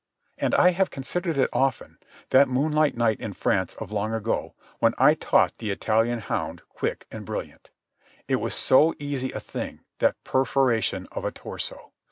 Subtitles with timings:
[0.39, 1.99] And I have considered it often,
[2.31, 7.05] that moonlight night in France of long ago, when I taught the Italian hound quick
[7.11, 7.69] and brilliant.
[8.27, 11.91] It was so easy a thing, that perforation of a torso.